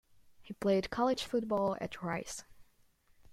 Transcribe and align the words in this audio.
He 0.41 0.53
played 0.55 0.89
college 0.89 1.23
football 1.25 1.77
at 1.79 2.01
Rice. 2.01 2.43